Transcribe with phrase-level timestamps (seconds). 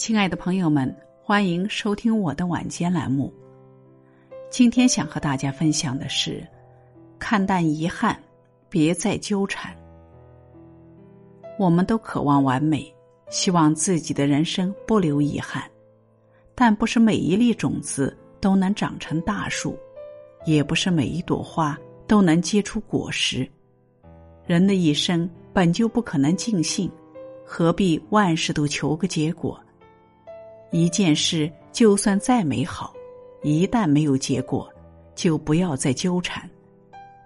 [0.00, 3.30] 亲爱的朋友们，欢迎收听我的晚间栏目。
[4.48, 6.42] 今天想和大家分享的是：
[7.18, 8.18] 看淡遗憾，
[8.70, 9.76] 别再纠缠。
[11.58, 12.90] 我们都渴望完美，
[13.28, 15.70] 希望自己的人生不留遗憾，
[16.54, 19.78] 但不是每一粒种子都能长成大树，
[20.46, 23.46] 也不是每一朵花都能结出果实。
[24.46, 26.90] 人的一生本就不可能尽兴，
[27.44, 29.62] 何必万事都求个结果？
[30.70, 32.94] 一件事就算再美好，
[33.42, 34.72] 一旦没有结果，
[35.14, 36.48] 就不要再纠缠，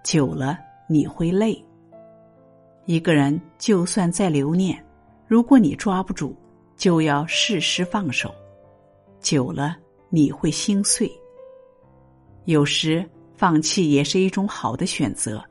[0.03, 0.57] 久了
[0.89, 1.63] 你会累。
[2.85, 4.83] 一个人就算再留念，
[5.27, 6.33] 如果你抓不住，
[6.75, 8.33] 就要适时放手，
[9.19, 9.77] 久了
[10.09, 11.11] 你会心碎。
[12.45, 15.43] 有时放弃也是一种好的选择，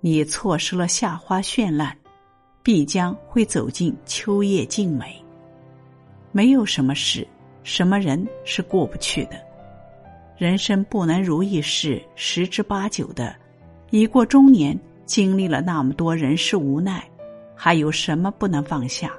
[0.00, 1.96] 你错失了夏花绚烂，
[2.62, 5.22] 必将会走进秋叶静美。
[6.32, 7.26] 没有什么事、
[7.62, 9.36] 什么人是过不去的。
[10.36, 13.34] 人生不能如意事十之八九的。
[13.90, 17.02] 已过中年，经历了那么多人事无奈，
[17.56, 19.12] 还有什么不能放下？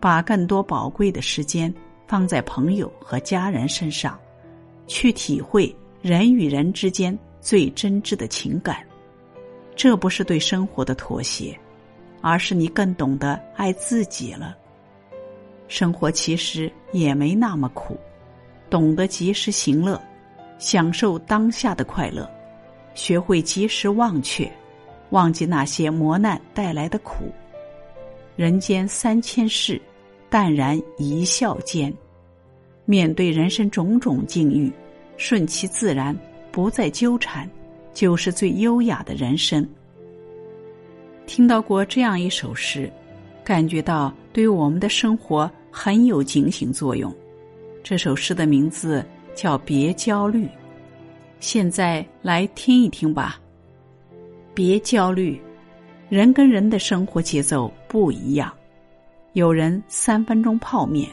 [0.00, 1.72] 把更多宝贵的时间
[2.06, 4.18] 放在朋友和家人身上，
[4.86, 8.84] 去体会人与人之间最真挚的情感。
[9.74, 11.58] 这不是对生活的妥协，
[12.20, 14.56] 而是你更懂得爱自己了。
[15.68, 17.98] 生活其实也没那么苦，
[18.70, 20.00] 懂得及时行乐，
[20.58, 22.30] 享受当下的快乐，
[22.94, 24.50] 学会及时忘却，
[25.10, 27.32] 忘记那些磨难带来的苦。
[28.36, 29.80] 人间三千事，
[30.30, 31.92] 淡然一笑间。
[32.84, 34.72] 面对人生种种境遇，
[35.16, 36.16] 顺其自然，
[36.52, 37.50] 不再纠缠，
[37.92, 39.68] 就是最优雅的人生。
[41.26, 42.88] 听到过这样一首诗。
[43.42, 47.10] 感觉到对我们的生活很有警醒作用。
[47.82, 49.02] 这首诗的名字
[49.34, 50.44] 叫《别焦虑》，
[51.40, 53.40] 现在来听一听吧。
[54.52, 55.40] 别焦虑，
[56.10, 58.52] 人跟人的生活节奏不一样。
[59.32, 61.08] 有人三分钟泡面，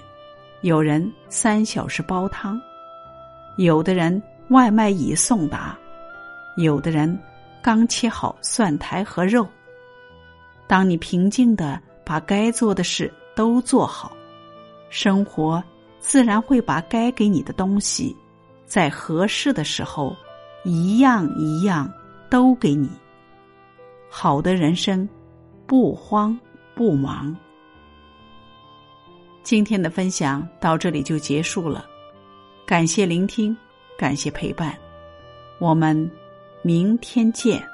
[0.60, 2.60] 有人三小时煲汤，
[3.56, 5.80] 有的人外卖已送达，
[6.58, 7.18] 有的人
[7.62, 9.48] 刚切好蒜苔和肉。
[10.68, 11.80] 当你平静的。
[12.06, 14.16] 把该做的事都做好，
[14.90, 15.64] 生活
[16.00, 18.16] 自然会把该给你的东西，
[18.66, 20.16] 在合适的时候，
[20.64, 21.92] 一样一样
[22.30, 22.90] 都给你。
[24.10, 25.08] 好的人生，
[25.66, 26.40] 不慌
[26.76, 27.36] 不忙。
[29.42, 31.86] 今天的分享到这里就结束了，
[32.66, 33.56] 感谢聆听，
[33.98, 34.78] 感谢陪伴，
[35.60, 36.10] 我们
[36.62, 37.73] 明天见。